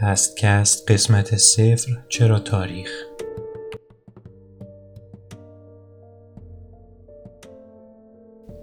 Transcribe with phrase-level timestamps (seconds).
[0.00, 2.88] پستکست قسمت صفر چرا تاریخ؟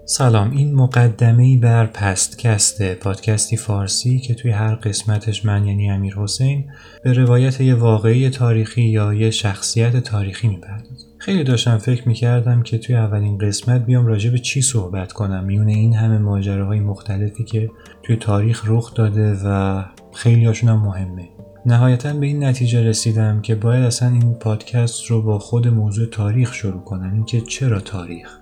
[0.06, 6.72] سلام این مقدمه بر پستکسته پادکستی فارسی که توی هر قسمتش من یعنی امیر حسین
[7.04, 11.08] به روایت یه واقعی تاریخی یا یه شخصیت تاریخی می‌پردازم.
[11.18, 15.44] خیلی داشتم فکر می‌کردم که توی اولین قسمت بیام راجع به چی صحبت کنم.
[15.44, 17.70] میون این همه ماجراهای مختلفی که
[18.04, 21.30] توی تاریخ رخ داده و خیلی هاشون هم مهمه.
[21.66, 26.54] نهایتا به این نتیجه رسیدم که باید اصلا این پادکست رو با خود موضوع تاریخ
[26.54, 27.14] شروع کنم.
[27.14, 28.42] اینکه چرا تاریخ؟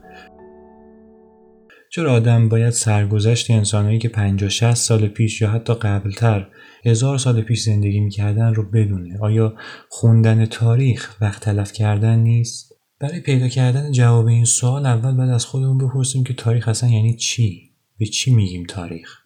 [1.92, 6.48] چرا آدم باید سرگذشت انسانهایی که 50 60 سال پیش یا حتی قبلتر
[6.86, 9.54] هزار سال پیش زندگی می‌کردن رو بدونه؟ آیا
[9.90, 15.46] خوندن تاریخ وقت تلف کردن نیست؟ برای پیدا کردن جواب این سوال اول باید از
[15.46, 19.18] خودمون بپرسیم که تاریخ اصلا یعنی چی؟ به چی میگیم تاریخ؟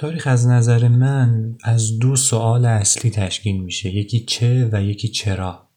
[0.00, 5.68] تاریخ از نظر من از دو سوال اصلی تشکیل میشه یکی چه و یکی چرا.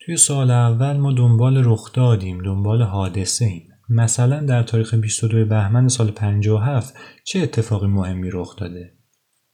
[0.00, 3.68] توی سوال اول ما دنبال رخ دادیم دنبال حادثه ایم.
[3.88, 8.92] مثلا در تاریخ 22 بهمن سال 57 چه اتفاقی مهمی رخ داده؟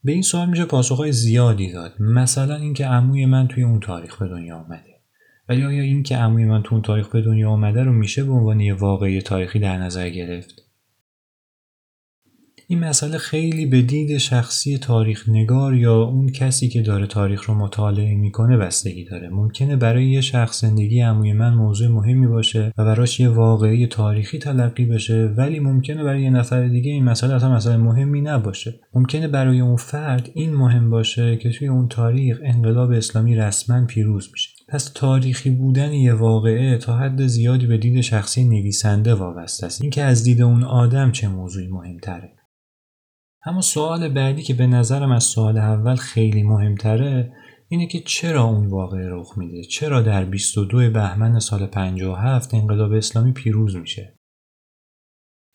[0.05, 1.93] به این سوال میشه پاسخهای زیادی داد.
[2.01, 5.01] مثلا اینکه عموی من توی اون تاریخ به دنیا آمده
[5.49, 8.61] ولی آیا اینکه عموی من تو اون تاریخ به دنیا آمده رو میشه به عنوان
[8.61, 10.68] یه واقعی تاریخی در نظر گرفت؟
[12.71, 17.55] این مسئله خیلی به دید شخصی تاریخ نگار یا اون کسی که داره تاریخ رو
[17.55, 19.29] مطالعه می‌کنه بستگی داره.
[19.29, 24.39] ممکنه برای یه شخص زندگی عموی من موضوع مهمی باشه و براش یه واقعی تاریخی
[24.39, 28.81] تلقی بشه ولی ممکنه برای یه نفر دیگه این مسئله اصلا مسئله مهمی نباشه.
[28.95, 34.29] ممکنه برای اون فرد این مهم باشه که توی اون تاریخ انقلاب اسلامی رسما پیروز
[34.33, 34.51] میشه.
[34.69, 39.83] پس تاریخی بودن یه واقعه تا حد زیادی به دید شخصی نویسنده وابسته است.
[39.83, 42.38] اینکه از دید اون آدم چه موضوعی مهمتره.
[43.47, 47.33] اما سوال بعدی که به نظرم از سوال اول خیلی مهمتره
[47.69, 53.33] اینه که چرا اون واقعه رخ میده؟ چرا در 22 بهمن سال 57 انقلاب اسلامی
[53.33, 54.19] پیروز میشه؟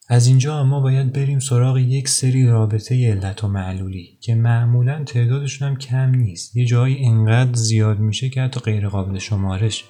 [0.10, 5.68] از اینجا ما باید بریم سراغ یک سری رابطه علت و معلولی که معمولا تعدادشون
[5.68, 6.56] هم کم نیست.
[6.56, 9.86] یه جایی انقدر زیاد میشه که حتی غیر قابل شمارشه.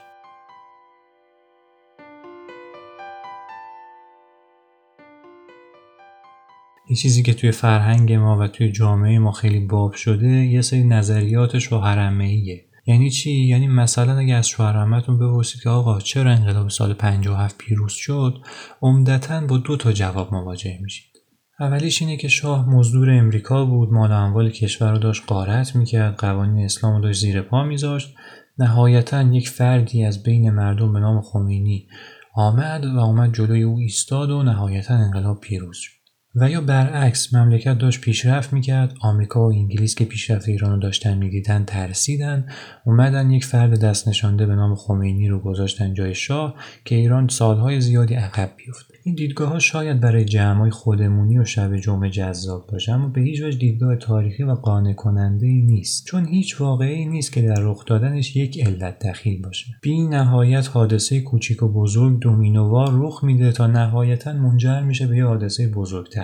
[6.90, 10.84] یه چیزی که توی فرهنگ ما و توی جامعه ما خیلی باب شده یه سری
[10.84, 16.70] نظریات شوهرمه ایه یعنی چی؟ یعنی مثلا اگه از شوهرمتون بپرسید که آقا چرا انقلاب
[16.70, 18.34] سال 57 پیروز شد
[18.82, 21.14] عمدتا با دو تا جواب مواجه میشید.
[21.60, 26.66] اولیش اینه که شاه مزدور امریکا بود مال اموال کشور رو داشت قارت می‌کرد قوانین
[26.66, 28.16] اسلام رو داشت زیر پا میذاشت.
[28.58, 31.88] نهایتا یک فردی از بین مردم به نام خمینی
[32.36, 36.03] آمد و آمد جلوی او ایستاد و نهایتا انقلاب پیروز شد.
[36.36, 38.94] و یا برعکس مملکت داشت پیشرفت می‌کرد.
[39.02, 42.46] آمریکا و انگلیس که پیشرفت ایران رو داشتن می‌دیدن ترسیدن.
[42.86, 46.56] اومدن یک فرد دست نشانده به نام خمینی رو گذاشتن جای شاه
[46.86, 51.78] که ایران سالهای زیادی عقب بیفته این دیدگاه ها شاید برای جمعای خودمونی و شب
[51.78, 56.06] جمعه جذاب باشه اما به هیچ وجه دیدگاه تاریخی و قانع کننده ای نیست.
[56.06, 59.66] چون هیچ واقعی نیست که در رخ دادنش یک علت دخیل باشه.
[59.82, 65.26] بی نهایت حادثه کوچیک و بزرگ دومینووار رخ میده تا نهایتا منجر میشه به یه
[65.26, 66.23] حادثه بزرگتر.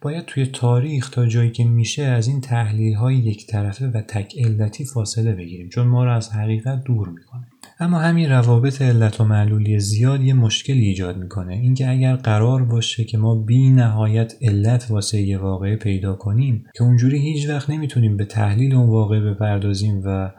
[0.00, 4.34] باید توی تاریخ تا جایی که میشه از این تحلیل های یک طرفه و تک
[4.38, 7.46] علتی فاصله بگیریم چون ما رو از حقیقت دور می‌کنه.
[7.80, 11.52] اما همین روابط علت و معلولی زیاد یه مشکلی ایجاد می‌کنه.
[11.52, 16.84] اینکه اگر قرار باشه که ما بی نهایت علت واسه یه واقعه پیدا کنیم که
[16.84, 20.30] اونجوری هیچ وقت نمی‌تونیم به تحلیل اون واقعه بپردازیم و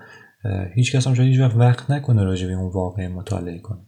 [0.75, 3.79] هیچ کس هم شاید هیچ وقت وقت نکنه راجع به اون واقعه مطالعه کنه.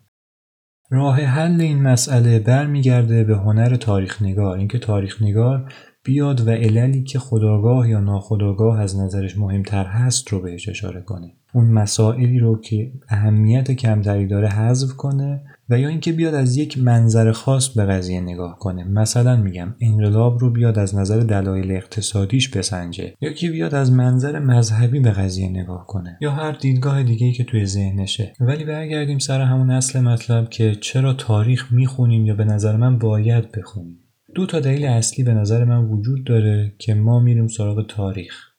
[0.94, 5.74] راه حل این مسئله برمیگرده به هنر تاریخ نگار اینکه تاریخ نگار
[6.04, 11.34] بیاد و عللی که خداگاه یا ناخداگاه از نظرش مهمتر هست رو بهش اشاره کنه.
[11.54, 16.78] اون مسائلی رو که اهمیت کمتری داره حذف کنه و یا اینکه بیاد از یک
[16.78, 18.84] منظر خاص به قضیه نگاه کنه.
[18.84, 23.14] مثلا میگم انقلاب رو بیاد از نظر دلایل اقتصادیش بسنجه.
[23.22, 26.18] یا که بیاد از منظر مذهبی به قضیه نگاه کنه.
[26.22, 28.34] یا هر دیدگاه دیگه که توی ذهنشه.
[28.40, 33.52] ولی برگردیم سر همون اصل مطلب که چرا تاریخ می‌خونیم یا به نظر من باید
[33.52, 34.00] بخونیم.
[34.36, 38.53] دو تا دلیل اصلی به نظر من وجود داره که ما میریم سراغ تاریخ.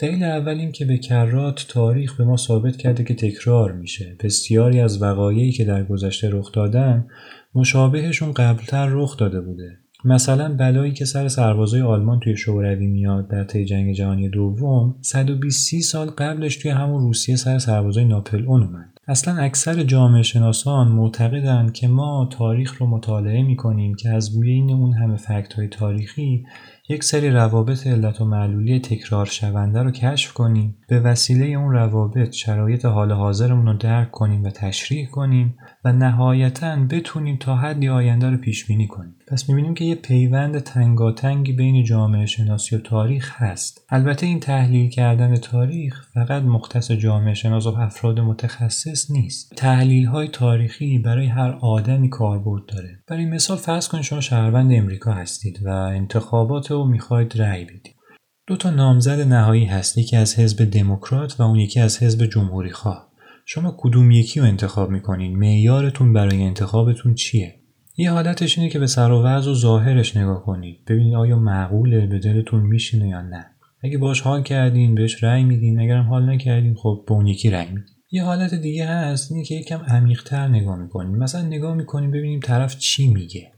[0.00, 4.16] دلیل اول این که به کرات تاریخ به ما ثابت کرده که تکرار میشه.
[4.20, 7.06] بسیاری از وقایعی که در گذشته رخ دادن
[7.54, 9.78] مشابهشون قبلتر رخ داده بوده.
[10.04, 15.80] مثلا بلایی که سر سربازای آلمان توی شوروی میاد در طی جنگ جهانی دوم 120
[15.80, 18.97] سال قبلش توی همون روسیه سر سربازای ناپل اون اومد.
[19.10, 24.70] اصلا اکثر جامعه شناسان معتقدند که ما تاریخ رو مطالعه می کنیم که از بین
[24.70, 26.44] اون همه فکت های تاریخی
[26.88, 30.76] یک سری روابط علت و معلولی تکرار شونده رو کشف کنیم.
[30.88, 35.54] به وسیله اون روابط شرایط حال حاضرمون رو درک کنیم و تشریح کنیم.
[35.84, 39.14] و نهایتا بتونیم تا حدی آینده رو پیش بینی کنیم.
[39.28, 43.84] پس می‌بینیم که یه پیوند تنگاتنگی بین جامعه شناسی و تاریخ هست.
[43.90, 49.52] البته این تحلیل کردن تاریخ فقط مختص جامعه شناس و افراد متخصص نیست.
[49.56, 52.98] تحلیل های تاریخی برای هر آدمی کاربرد داره.
[53.08, 57.94] برای مثال فرض کنید شما شهروند امریکا هستید و انتخابات رو می‌خواید رأی بدید.
[58.46, 59.98] دو تا نامزد نهایی هست.
[59.98, 63.07] یکی از حزب دموکرات و اون یکی از حزب جمهوری خواه
[63.50, 67.54] شما کدوم یکی رو انتخاب می‌کنین؟ معیارتون برای انتخابتون چیه؟
[67.96, 70.84] یه حالتش اینه که به سر و و ظاهرش نگاه کنید.
[70.84, 73.46] ببینید آیا معقوله به دلتون میشینه یا نه.
[73.82, 75.80] اگه باش حال کردین بهش رأی میدین.
[75.80, 77.94] اگرم حال نکردین خب به اون یکی رأی میدین.
[78.10, 82.78] یه حالت دیگه هست اینه که یکم عمیقتر نگاه می‌کنیم مثلا نگاه می‌کنیم ببینیم طرف
[82.78, 83.52] چی میگه.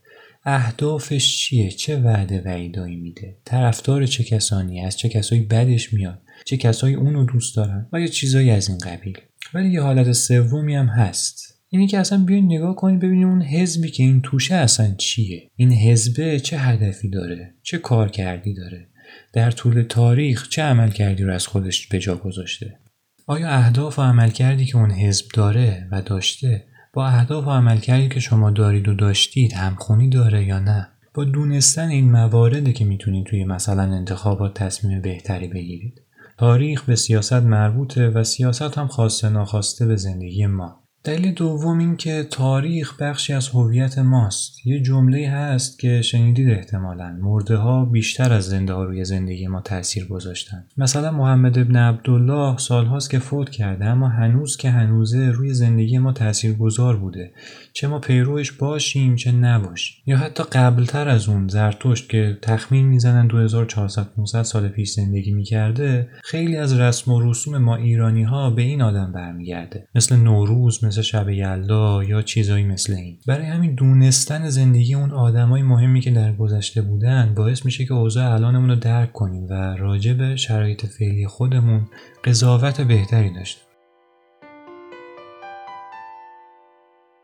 [0.44, 6.56] اهدافش چیه؟ چه وعده وعیدایی میده؟ طرفدار چه کسانی از چه کسایی بدش میاد؟ چه
[6.56, 9.18] کسایی اونو دوست دارن؟ و یا چیزایی از این قبیل؟
[9.54, 11.60] ولی یه حالت سومی هم هست.
[11.68, 15.50] اینی که اصلا بیاین نگاه کنید ببینیم اون حزبی که این توشه اصلا چیه.
[15.56, 18.86] این حزبه چه هدفی داره؟ چه کار کردی داره؟
[19.32, 22.78] در طول تاریخ چه عمل کردی رو از خودش به جا گذاشته؟
[23.26, 27.78] آیا اهداف و عمل کردی که اون حزب داره و داشته با اهداف و عمل
[27.78, 32.84] کردی که شما دارید و داشتید همخونی داره یا نه؟ با دونستن این موارده که
[32.84, 36.00] می‌تونید توی مثلا انتخابات تصمیم بهتری بگیرید.
[36.40, 40.79] تاریخ به سیاست مربوطه و سیاست هم خواسته ناخواسته به زندگی ما.
[41.04, 44.66] دلیل دوم این که تاریخ بخشی از هویت ماست.
[44.66, 47.16] یه جمله هست که شنیدید احتمالا.
[47.22, 50.64] مرده ها بیشتر از زنده ها روی زندگی ما تاثیر گذاشتن.
[50.76, 56.12] مثلا محمد ابن عبدالله سالهاست که فوت کرده اما هنوز که هنوزه روی زندگی ما
[56.12, 57.30] تأثیر گذار بوده.
[57.72, 59.96] چه ما پیروش باشیم چه نباشیم.
[60.06, 66.08] یا حتی قبلتر از اون زرتشت که تخمین می‌زنن 2400 500 سال پیش زندگی می‌کرده
[66.22, 69.88] خیلی از رسم و رسوم ما ایرانی ها به این آدم برمیگرده.
[69.94, 73.18] مثل نوروز مثل شب یلدا یا چیزایی مثل این.
[73.26, 78.32] برای همین دونستن زندگی اون آدمای مهمی که در گذشته بودن باعث میشه که اوضاع
[78.32, 81.88] الانمون رو درک کنیم و راجع به شرایط فعلی خودمون
[82.24, 83.60] قضاوت بهتری داشته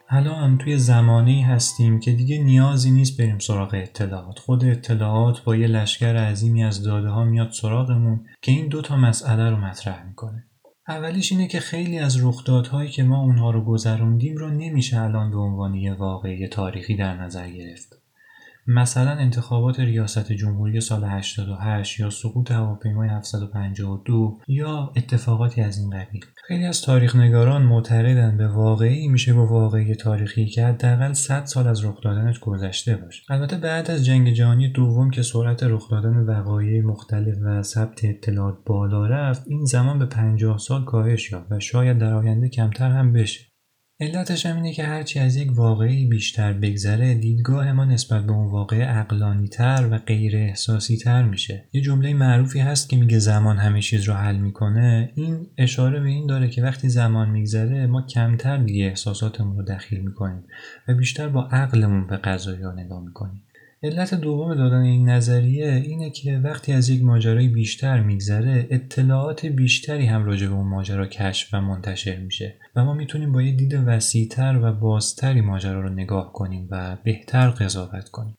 [0.09, 4.39] الان توی زمانی هستیم که دیگه نیازی نیست بریم سراغ اطلاعات.
[4.39, 8.97] خود اطلاعات با یه لشکر عظیمی از داده ها میاد سراغمون که این دو تا
[8.97, 10.45] مسئله رو مطرح می‌کنه.
[10.89, 15.39] اولیش اینه که خیلی از رخدادهایی که ما اونها رو گذروندیم رو نمیشه الان به
[15.39, 18.06] عنوان یه واقعی تاریخی در نظر گرفت.
[18.69, 26.25] مثلا انتخابات ریاست جمهوری سال 88 یا سقوط هواپیمای 752 یا اتفاقاتی از این قبیل.
[26.47, 31.67] خیلی از تاریخ نگاران معتقدند به واقعی میشه با واقعی تاریخی که حداقل 100 سال
[31.67, 33.23] از رخ دادنش گذشته باشه.
[33.31, 38.59] البته بعد از جنگ جهانی دوم که سرعت رخ دادن وقایع مختلف و ثبت اطلاعات
[38.67, 43.13] بالا رفت این زمان به 50 سال کاهش یافت و شاید در آینده کمتر هم
[43.13, 43.56] بشه.
[44.01, 48.51] علتش هم اینه که هرچی از یک واقعی بیشتر بگذره دیدگاه ما نسبت به اون
[48.51, 51.65] واقع عقلانی تر و غیر احساسی تر میشه.
[51.73, 55.13] یه جمله معروفی هست که میگه زمان همه چیز رو حل می‌کنه.
[55.15, 60.01] این اشاره به این داره که وقتی زمان میگذره ما کمتر دیگه احساساتمون رو دخیل
[60.01, 60.45] می‌کنیم
[60.89, 63.43] و بیشتر با عقلمون به قضایا نگاه می‌کنیم.
[63.87, 70.07] علت دوم دادن این نظریه اینه که وقتی از یک ماجرای بیشتر میگذره اطلاعات بیشتری
[70.07, 73.75] هم راجع به اون ماجرا کشف و منتشر میشه و ما می‌تونیم با یه دید
[73.87, 78.39] وسیعتر و بازتری ماجرا رو نگاه کنیم و بهتر قضاوت کنیم.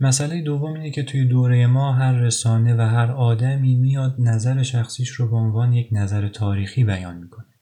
[0.00, 5.08] مسئله دوم اینه که توی دوره ما هر رسانه و هر آدمی میاد نظر شخصیش
[5.08, 7.55] رو به عنوان یک نظر تاریخی بیان می‌کنه.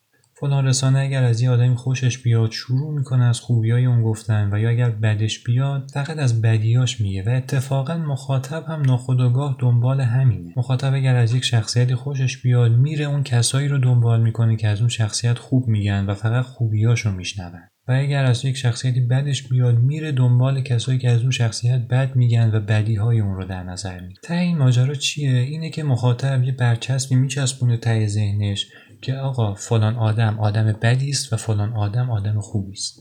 [0.45, 4.59] فلان رسانه اگر از یه آدمی خوشش بیاد شروع می‌کنه از خوبیای اون گفتن و
[4.59, 10.53] یا اگر بدش بیاد فقط از بدیاش میگه و اتفاقا مخاطب هم ناخودآگاه دنبال همینه.
[10.57, 14.81] مخاطب اگر از یک شخصیتی خوشش بیاد میره اون کسایی رو دنبال می‌کنه که از
[14.81, 17.61] اون شخصیت خوب میگن و فقط خوبیاشو میشنون.
[17.89, 22.17] و اگر از یک شخصیتی بدش بیاد میره دنبال کسایی که از اون شخصیت بد
[22.17, 24.21] میگن و بدی های اون رو در نظر می‌گیره.
[24.23, 28.67] ته این ماجرا چیه؟ اینه که مخاطب یه برچسبی میچسبونه ته ذهنش
[29.05, 33.01] که آقا فلان آدم آدم بدی است و فلان آدم آدم خوبی است.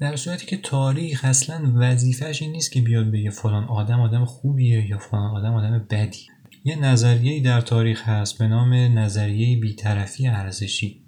[0.00, 4.90] در صورتی که تاریخ اصلا وظیفهش این نیست که بیاد بگه فلان آدم آدم خوبیه
[4.90, 6.26] یا فلان آدم آدم بدی.
[6.64, 11.03] یه نظریه در تاریخ هست به نام نظریه بیطرفی ارزشی.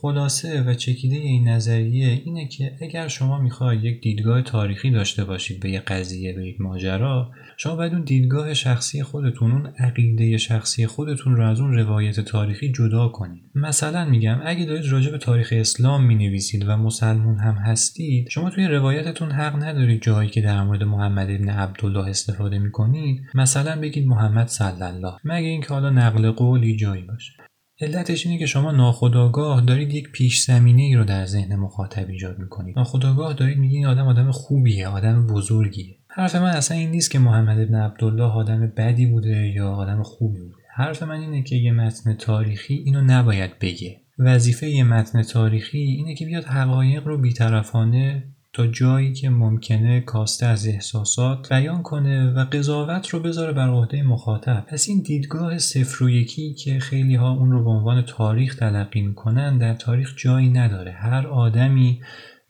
[0.00, 5.60] خلاصه و چکیده این نظریه اینه که اگر شما می‌خواید یک دیدگاه تاریخی داشته باشید
[5.60, 10.86] به یک قضیه به یک ماجرا شما باید اون دیدگاه شخصی خودتون اون عقیده شخصی
[10.86, 13.42] خودتون رو از اون روایت تاریخی جدا کنید.
[13.54, 18.66] مثلا میگم اگه دارید راجع به تاریخ اسلام می‌نویسید و مسلمون هم هستید شما توی
[18.66, 24.48] روایتتون حق ندارید جایی که در مورد محمد ابن عبدالله استفاده می‌کنید مثلا بگید محمد
[24.48, 25.12] صلی الله.
[25.24, 27.32] مگه اینکه حالا نقل قولی جایی باشه.
[27.80, 32.38] علتش اینه که شما ناخداگاه دارید یک پیش زمینه ای رو در ذهن مخاطب ایجاد
[32.38, 32.78] می‌کنید.
[32.78, 35.96] ناخداگاه دارید میگید این آدم آدم خوبیه آدم بزرگیه.
[36.08, 40.40] حرف من اصلا این نیست که محمد ابن عبدالله آدم بدی بوده یا آدم خوبی
[40.40, 40.62] بوده.
[40.74, 44.00] حرف من اینه که یه متن تاریخی اینو نباید بگه.
[44.18, 50.46] وظیفه یه متن تاریخی اینه که بیاد حقایق رو بیطرفانه تا جایی که ممکنه کاسته
[50.46, 54.66] از احساسات بیان کنه و قضاوت رو بذاره بر عهده مخاطب.
[54.68, 59.00] پس این دیدگاه صفر و یکی که خیلی ها اون رو به عنوان تاریخ تلقی
[59.00, 60.92] می‌کنن در تاریخ جایی نداره.
[60.92, 62.00] هر آدمی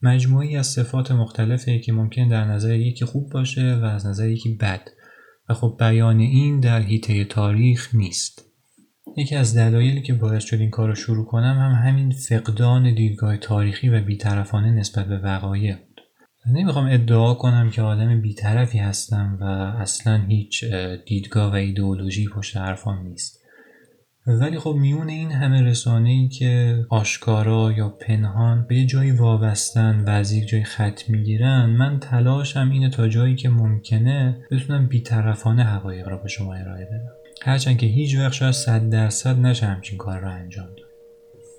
[0.02, 4.54] مجموعی از صفات مختلفه که ممکن در نظر یکی خوب باشه و از نظر یکی
[4.54, 4.88] بد.
[5.48, 8.44] و خب بیان این در حیطه تاریخ نیست.
[9.16, 13.36] یکی از دلایلی که باعث شد این کار رو شروع کنم هم همین فقدان دیدگاه
[13.36, 15.76] تاریخی و بیطرفانه نسبت به وقایع.
[16.46, 19.44] نمی‌خوام ادعا کنم که آدم بیطرفی هستم و
[19.80, 20.64] اصلا هیچ
[21.06, 23.40] دیدگاه و ایدئولوژی پشت حرفام نیست.
[24.26, 30.10] ولی خب میون این همه رسانه ای که آشکارا یا پنهان به جایی وابستن و
[30.10, 36.08] از یک جای خط می‌گیرن من تلاشم اینه تا جایی که ممکنه بتونم بیطرفانه حقایق
[36.08, 37.12] را به شما ارائه بدم.
[37.42, 40.89] هرچند که هیچ وقت شاید صد درصد نشه همچین کار را انجام داد.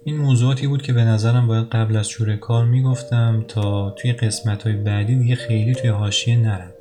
[0.03, 4.63] این موضوعاتی بود که به نظرم باید قبل از شروع کار می‌گفتم تا توی قسمت
[4.63, 6.71] های بعدی دیگه خیلی توی حاشیه نرم.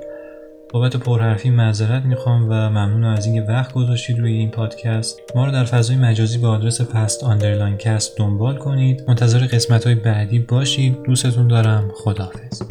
[0.73, 5.21] بابت پرحرفی معذرت می‌خوام و ممنون از اینکه وقت گذاشتید روی این پادکست.
[5.35, 9.05] ما رو در فضای مجازی به آدرس past underline cast دنبال کنید.
[9.09, 11.03] منتظر قسمت های بعدی باشید.
[11.03, 11.91] دوستتون دارم.
[11.95, 12.63] خداحافظ.